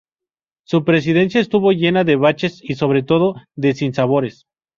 Su 0.65 0.83
presidencia 0.83 1.39
estuvo 1.39 1.73
llena 1.73 2.03
de 2.03 2.15
baches 2.15 2.59
y 2.63 2.73
sobre 2.73 3.03
todo, 3.03 3.35
de 3.55 3.75
sinsabores. 3.75 4.45